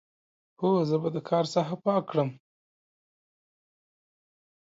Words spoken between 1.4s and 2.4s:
ساحه پاک کړم.